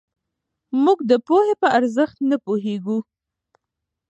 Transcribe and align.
موږ 0.83 0.99
د 1.09 1.11
پوهې 1.27 1.53
په 1.61 1.67
ارزښت 1.77 2.17
ښه 2.27 2.37
پوهېږو. 2.45 2.97